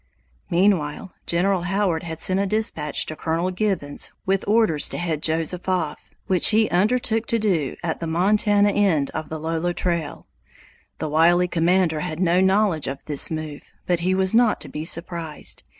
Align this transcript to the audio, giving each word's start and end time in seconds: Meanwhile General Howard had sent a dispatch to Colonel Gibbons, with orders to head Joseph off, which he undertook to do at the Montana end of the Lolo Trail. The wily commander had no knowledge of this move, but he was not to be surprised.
Meanwhile 0.49 1.13
General 1.27 1.61
Howard 1.61 2.01
had 2.01 2.19
sent 2.19 2.39
a 2.39 2.47
dispatch 2.47 3.05
to 3.05 3.15
Colonel 3.15 3.51
Gibbons, 3.51 4.11
with 4.25 4.43
orders 4.47 4.89
to 4.89 4.97
head 4.97 5.21
Joseph 5.21 5.69
off, 5.69 6.09
which 6.25 6.49
he 6.49 6.67
undertook 6.71 7.27
to 7.27 7.37
do 7.37 7.75
at 7.83 7.99
the 7.99 8.07
Montana 8.07 8.71
end 8.71 9.11
of 9.11 9.29
the 9.29 9.37
Lolo 9.37 9.73
Trail. 9.73 10.25
The 10.97 11.07
wily 11.07 11.47
commander 11.47 11.99
had 11.99 12.19
no 12.19 12.41
knowledge 12.41 12.87
of 12.87 13.05
this 13.05 13.29
move, 13.29 13.61
but 13.85 13.99
he 13.99 14.15
was 14.15 14.33
not 14.33 14.59
to 14.61 14.69
be 14.69 14.85
surprised. 14.85 15.61